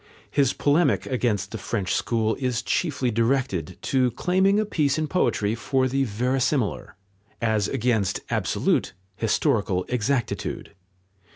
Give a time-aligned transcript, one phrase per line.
[0.31, 5.53] His polemic against the French school is chiefly directed to claiming a place in poetry
[5.53, 6.95] for the verisimilar,
[7.39, 10.73] as against absolute historical exactitude.